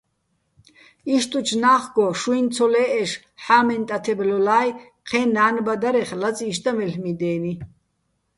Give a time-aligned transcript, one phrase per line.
[1.15, 3.11] იშტუჩ ნა́ხგო შუჲნი̆ ცოლე́ჸეშ
[3.43, 4.69] ჰ̦ა́მენ ტათებ ლოლა́ჲ,
[5.09, 7.53] ჴე́ნო, ნა́ნბადარეხ, ლაწიში̆ და მელ'მი დე́ნი.